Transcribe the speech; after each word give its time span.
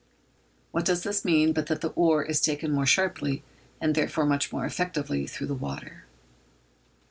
What 0.71 0.83
does 0.83 1.03
this 1.03 1.23
mean 1.23 1.53
but 1.53 1.67
that 1.67 1.81
the 1.81 1.89
oar 1.89 2.23
is 2.23 2.41
taken 2.41 2.71
more 2.71 2.87
sharply, 2.87 3.43
and, 3.79 3.93
therefore, 3.93 4.25
much 4.25 4.51
more 4.51 4.65
effectively, 4.65 5.27
through 5.27 5.45
the 5.45 5.53
water? 5.53 6.05